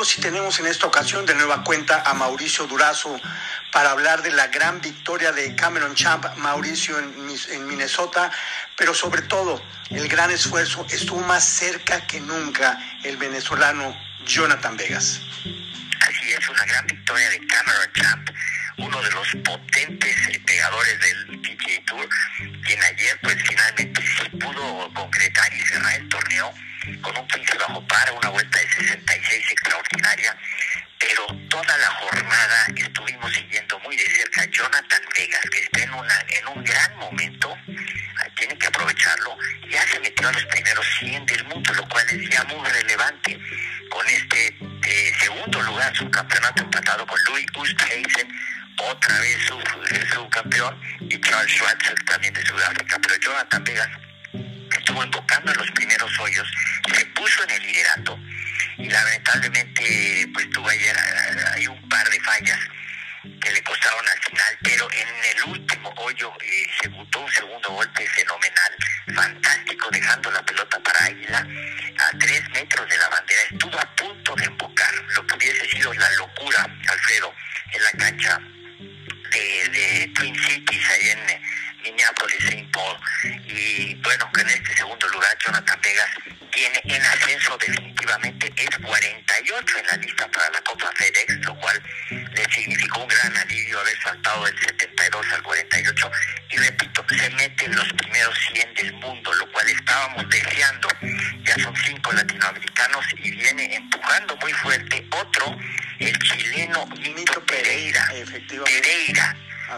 [0.00, 3.20] Y tenemos en esta ocasión de nueva cuenta a Mauricio Durazo
[3.70, 8.30] para hablar de la gran victoria de Cameron Champ, Mauricio en, Minnesota,
[8.78, 13.94] pero sobre todo el gran esfuerzo, estuvo más cerca que nunca el venezolano
[14.24, 15.20] Jonathan Vegas.
[16.08, 18.30] Así es, una gran victoria de Cameron Champ,
[18.78, 22.08] uno de los potentes pegadores del PGA Tour,
[22.64, 26.54] quien ayer pues finalmente sí pudo concretar y cerrar el torneo
[27.02, 27.86] con un 15 bajo
[46.20, 48.28] campeonato empatado con Louis Oosthuizen,
[48.76, 53.88] otra vez su, campeón, y Charles Schwartz también de Sudáfrica, pero Jonathan Vegas
[54.76, 56.46] estuvo enfocando en los primeros hoyos,
[56.94, 58.18] se puso en el liderato
[58.76, 60.94] y lamentablemente pues tuvo ayer
[61.54, 62.58] hay un par de fallas
[63.40, 67.70] que le costaron al final, pero en el último hoyo eh, se botó un segundo
[67.70, 68.59] golpe fenomenal,
[83.46, 86.10] Y bueno, que en este segundo lugar Jonathan Vegas
[86.50, 91.82] tiene en ascenso definitivamente, es 48 en la lista para la Copa FedEx, lo cual
[92.10, 96.10] le significó un gran alivio haber saltado del 72 al 48.
[96.50, 100.88] Y repito, se mete en los primeros 100 del mundo, lo cual estábamos deseando.
[101.44, 105.56] Ya son cinco latinoamericanos y viene empujando muy fuerte otro,
[105.98, 108.08] el chileno Mito Pereira.
[108.64, 109.36] Pereira.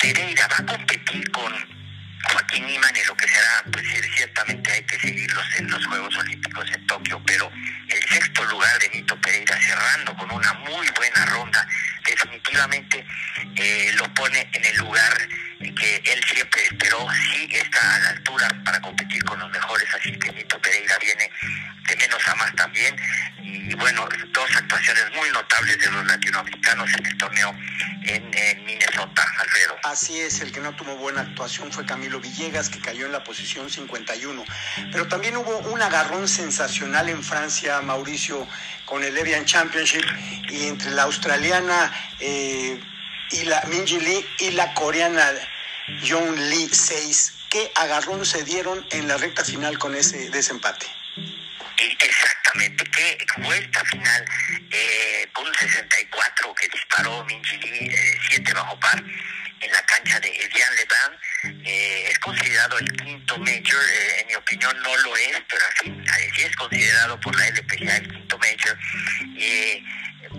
[0.00, 1.73] Pereira va a competir con
[2.32, 3.84] Joaquín Iman y lo que será, pues
[4.16, 7.50] ciertamente hay que seguirlos en los Juegos Olímpicos en Tokio, pero
[7.88, 11.66] el sexto lugar de Nito Pereira cerrando con una muy buena ronda,
[12.04, 13.06] definitivamente
[13.56, 15.28] eh, lo pone en el lugar
[15.58, 20.12] que él siempre esperó, sí está a la altura para competir con los mejores, así
[20.18, 21.30] que Nito Pereira viene
[21.88, 22.96] de menos a más también,
[23.42, 27.56] y bueno, dos actuaciones muy notables de los latinoamericanos en el torneo
[28.02, 28.33] en.
[29.84, 33.22] Así es, el que no tuvo buena actuación fue Camilo Villegas, que cayó en la
[33.22, 34.42] posición 51.
[34.90, 38.48] Pero también hubo un agarrón sensacional en Francia, Mauricio,
[38.86, 40.02] con el Evian Championship,
[40.48, 42.80] y entre la australiana eh,
[43.30, 45.30] y la Minji Lee y la coreana
[46.08, 47.34] Jong Lee 6.
[47.50, 50.86] ¿Qué agarrón se dieron en la recta final con ese desempate?
[51.76, 54.24] Exactamente, qué vuelta final
[54.70, 57.94] eh, con un 64 que disparó Minji Lee,
[58.30, 59.04] 7 eh, bajo par
[59.60, 61.62] en la cancha de Evian Levan.
[61.64, 65.94] Eh, es considerado el quinto major, eh, en mi opinión no lo es, pero así,
[66.34, 68.78] sí es considerado por la LPGA el quinto major.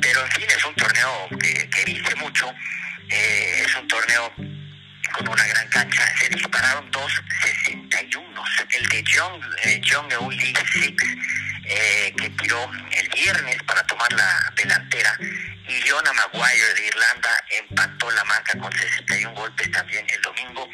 [0.01, 2.53] pero en fin, es un torneo que, dice mucho,
[3.09, 4.33] eh, es un torneo
[5.13, 6.17] con una gran cancha.
[6.19, 7.11] Se dispararon dos
[7.41, 8.43] 61.
[8.71, 9.41] El de John,
[9.87, 11.03] John Euli Six,
[12.17, 15.17] que tiró el viernes para tomar la delantera
[15.67, 20.69] y Jonah Maguire de Irlanda empató la marca con 61 golpes también el domingo,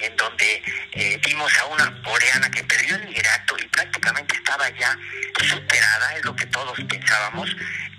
[0.00, 0.62] en donde
[0.92, 4.96] eh, vimos a una coreana que perdió el liderato y prácticamente estaba ya
[5.48, 7.56] superada, es lo que todos pensábamos,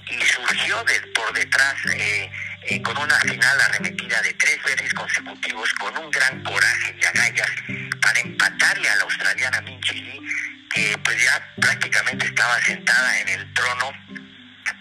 [0.10, 2.32] y surgió por detrás eh,
[2.64, 7.50] eh, con una final arremetida de tres veces consecutivos, con un gran coraje y agallas
[8.02, 10.22] para empatarle a la australiana Min Lee,
[10.74, 13.92] que pues ya prácticamente estaba sentada en el trono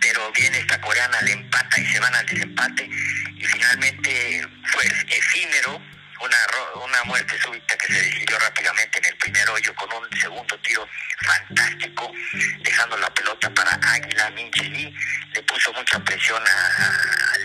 [0.06, 2.88] pero viene esta coreana, le empata y se van al desempate
[3.36, 5.82] y finalmente fue efímero,
[6.20, 6.36] una,
[6.84, 10.88] una muerte súbita que se decidió rápidamente en el primer hoyo con un segundo tiro
[11.22, 12.12] fantástico,
[12.62, 14.94] dejando la pelota para Águila Minchili,
[15.34, 17.35] le puso mucha presión a,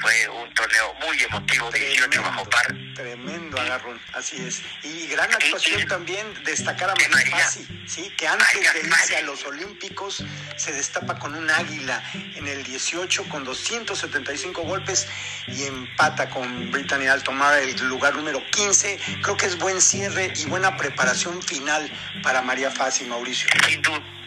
[0.00, 2.66] fue un torneo muy emotivo, 18 bajo par.
[2.94, 4.62] Tremendo agarrón, así es.
[4.82, 7.48] Y gran actuación también, destacar a María
[7.86, 8.12] ¿sí?
[8.16, 10.24] que antes de irse a los Olímpicos
[10.56, 12.02] se destapa con un águila
[12.34, 15.06] en el 18 con 275 golpes
[15.46, 18.98] y empata con Brittany Altomar el lugar número 15.
[19.22, 21.90] Creo que es buen cierre y buena preparación final
[22.22, 23.48] para María Fassi, Mauricio.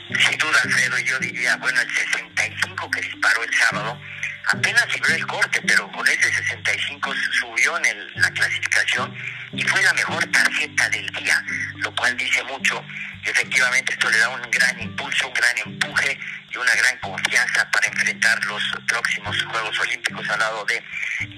[0.08, 4.00] Sin duda, Alfredo, yo diría, bueno, el 65 que disparó el sábado,
[4.48, 9.14] apenas libró el corte, pero con ese 65 subió en la clasificación
[9.54, 11.44] y fue la mejor tarjeta del día,
[11.78, 12.84] lo cual dice mucho.
[13.24, 16.18] Efectivamente, esto le da un gran impulso, un gran empuje
[16.50, 20.82] y una gran confianza para enfrentar los próximos Juegos Olímpicos al lado de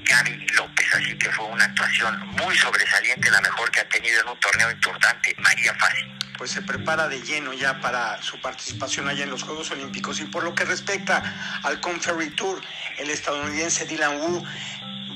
[0.03, 0.93] Gaby López.
[0.93, 4.69] así que fue una actuación muy sobresaliente, la mejor que ha tenido en un torneo
[4.69, 9.43] importante María Fácil pues se prepara de lleno ya para su participación allá en los
[9.43, 10.21] Juegos Olímpicos.
[10.21, 11.21] Y por lo que respecta
[11.63, 12.61] al Conferry Tour,
[12.97, 14.45] el estadounidense Dylan Wu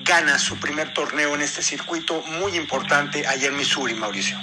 [0.04, 4.38] gana su primer torneo en este circuito muy importante allá en Missouri, Mauricio.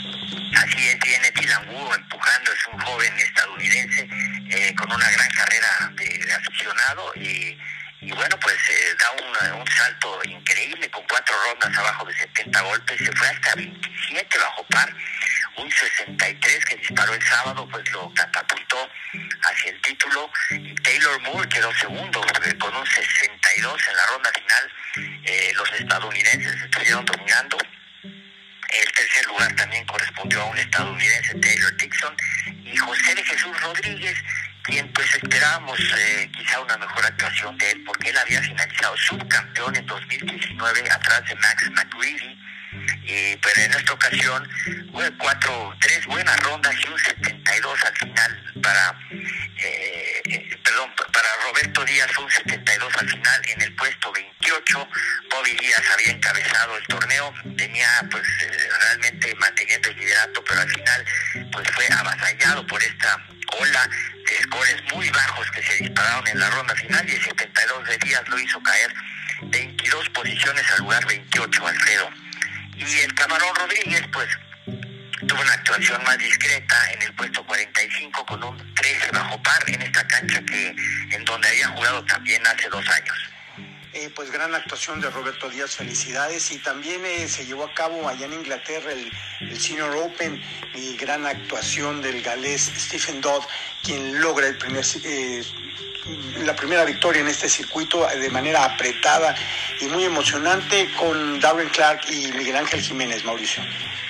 [0.56, 4.08] Así es, viene Dylan Wu empujando, es un joven estadounidense
[4.48, 7.58] eh, con una gran carrera de, aficionado y,
[8.00, 12.96] bueno, pues eh, da un, un, salto increíble con cuatro rondas abajo de 70 golpes,
[12.96, 14.90] se fue hasta 27 bajo par
[15.56, 18.90] un 63 que disparó el sábado, pues lo catapultó
[19.42, 20.30] hacia el título.
[20.82, 22.20] Taylor Moore quedó segundo
[22.58, 24.72] con un 62 en la ronda final.
[25.24, 27.58] Eh, los estadounidenses estuvieron dominando.
[28.02, 32.16] El tercer lugar también correspondió a un estadounidense, Taylor Dixon,
[32.64, 34.16] y José de Jesús Rodríguez,
[34.62, 39.74] quien pues esperábamos eh, quizá una mejor actuación de él, porque él había finalizado subcampeón
[39.74, 42.38] en 2019 atrás de Max McGreevy
[43.02, 44.48] y pero en esta ocasión
[44.92, 48.98] fue cuatro, tres buenas rondas y un 72 al final para
[49.56, 54.88] eh, eh, perdón, para Roberto Díaz un 72 al final en el puesto 28
[55.30, 60.70] Bobby Díaz había encabezado el torneo tenía pues eh, realmente manteniendo el liderato pero al
[60.70, 61.04] final
[61.52, 63.26] pues fue avasallado por esta
[63.58, 63.88] ola
[64.28, 67.98] de scores muy bajos que se dispararon en la ronda final y el 72 de
[67.98, 68.94] Díaz lo hizo caer
[69.42, 72.10] 22 posiciones al lugar 28 Alfredo
[72.88, 74.28] y el Camarón Rodríguez, pues,
[75.26, 79.82] tuvo una actuación más discreta en el puesto 45 con un 13 bajo par en
[79.82, 80.74] esta cancha que
[81.10, 83.16] en donde había jugado también hace dos años.
[83.92, 86.52] Eh, pues gran actuación de Roberto Díaz, felicidades.
[86.52, 90.40] Y también eh, se llevó a cabo allá en Inglaterra el, Senior Open
[90.74, 93.42] y gran actuación del galés Stephen Dodd,
[93.82, 95.42] quien logra el primer, eh,
[96.44, 99.34] la primera victoria en este circuito de manera apretada
[99.80, 103.62] y muy emocionante con Darren Clark y Miguel Ángel Jiménez, Mauricio.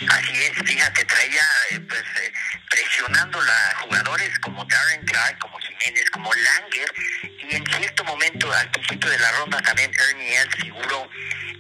[0.09, 2.33] Así es, fíjate, traía eh, pues, eh,
[2.69, 8.71] presionando a jugadores como Darren Clark, como Jiménez, como Langer, y en cierto momento, al
[8.71, 11.09] principio de la ronda, también Ernie Els figuró.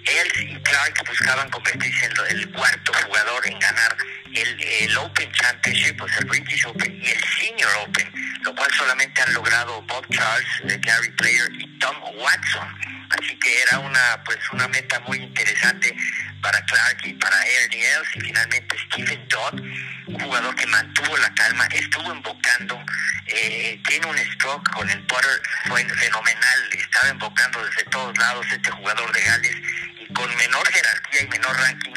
[0.04, 3.96] Els y Clark buscaban convertirse en el cuarto jugador en ganar
[4.34, 8.10] el, el Open Championship, pues el British Open y el Senior Open,
[8.42, 12.68] lo cual solamente han logrado Bob Charles, eh, Gary Player y Tom Watson.
[13.10, 15.94] Así que era una pues una meta muy interesante
[16.40, 19.60] para Clark y para Ernie Els y finalmente Stephen Dodd,
[20.06, 22.80] un jugador que mantuvo la calma, estuvo invocando,
[23.26, 28.70] eh, tiene un stroke con el putter, fue fenomenal, estaba invocando desde todos lados este
[28.70, 29.56] jugador de Gales
[30.00, 31.94] y con menor jerarquía y menor ranking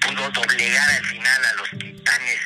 [0.00, 2.40] pudo doblegar al final a los titanes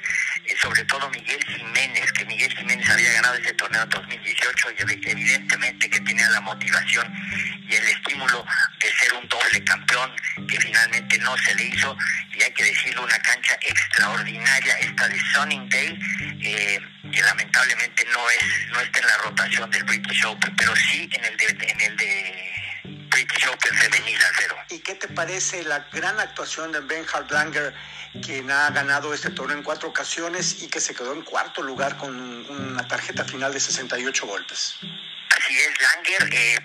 [0.60, 5.90] sobre todo Miguel Jiménez, que Miguel Jiménez había ganado ese torneo en 2018 y evidentemente
[5.90, 7.12] que tenía la motivación
[7.68, 8.44] y el estímulo
[8.78, 10.10] de ser un doble campeón,
[10.48, 11.96] que finalmente no se le hizo,
[12.32, 15.98] y hay que decirlo, una cancha extraordinaria, esta de Sunningdale,
[16.40, 21.08] eh, que lamentablemente no es no está en la rotación del British Open, pero sí
[21.12, 21.51] en el de, en el de
[23.82, 24.56] Femenil, cero.
[24.70, 27.74] ¿Y qué te parece la gran actuación de Ben Langer,
[28.24, 31.96] quien ha ganado este torneo en cuatro ocasiones y que se quedó en cuarto lugar
[31.96, 32.14] con
[32.48, 34.76] una tarjeta final de 68 golpes?
[35.30, 36.60] Así es, Langer, eh,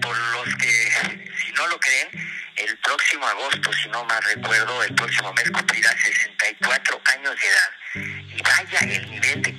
[0.00, 2.08] por los que, si no lo creen,
[2.54, 8.36] el próximo agosto, si no mal recuerdo, el próximo mes cumplirá 64 años de edad.
[8.36, 9.56] Y vaya el nivel de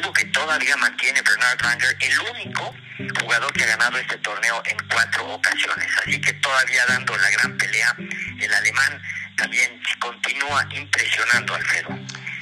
[0.00, 2.74] competitivo que todavía mantiene Bernard Langer, el único
[3.20, 5.86] jugador que ha ganado este torneo en cuatro ocasiones.
[6.02, 7.94] Así que todavía dando la gran pelea,
[8.38, 9.02] el alemán
[9.36, 11.88] también continúa impresionando, Alfredo.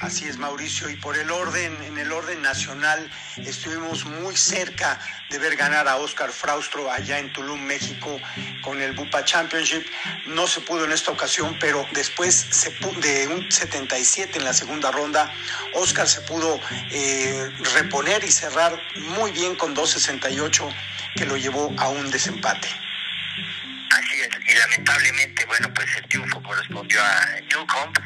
[0.01, 0.89] Así es, Mauricio.
[0.89, 4.97] Y por el orden, en el orden nacional, estuvimos muy cerca
[5.29, 8.17] de ver ganar a Oscar Fraustro allá en Tulum, México,
[8.61, 9.85] con el Bupa Championship.
[10.27, 12.47] No se pudo en esta ocasión, pero después
[13.01, 15.33] de un 77 en la segunda ronda,
[15.73, 20.75] Oscar se pudo eh, reponer y cerrar muy bien con 2.68,
[21.15, 22.69] que lo llevó a un desempate.
[23.91, 27.97] Así es, y lamentablemente, bueno, pues el triunfo correspondió a Newcomb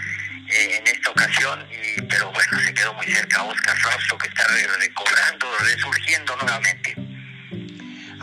[0.53, 4.48] eh, en esta ocasión, y, pero bueno, se quedó muy cerca Oscar Frausto, que está
[4.79, 6.95] recobrando, resurgiendo nuevamente.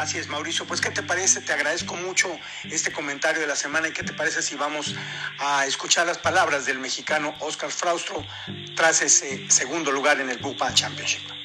[0.00, 0.64] Así es, Mauricio.
[0.64, 1.42] Pues, ¿qué te parece?
[1.42, 2.34] Te agradezco mucho
[2.64, 4.94] este comentario de la semana y qué te parece si vamos
[5.38, 8.24] a escuchar las palabras del mexicano Oscar Fraustro
[8.76, 11.39] tras ese segundo lugar en el Bupa Championship.